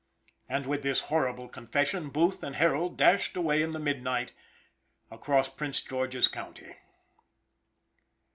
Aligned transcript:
And 0.49 0.65
with 0.65 0.81
this 0.81 0.99
horrible 1.13 1.47
confession, 1.47 2.09
Booth 2.09 2.41
and 2.41 2.55
Harold 2.55 2.97
dashed 2.97 3.37
away 3.37 3.61
in 3.61 3.69
the 3.71 3.77
midnight, 3.79 4.31
across 5.11 5.47
Prince 5.47 5.79
George's 5.79 6.27
county. 6.27 6.77